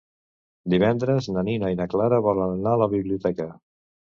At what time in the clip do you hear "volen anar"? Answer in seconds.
2.29-2.75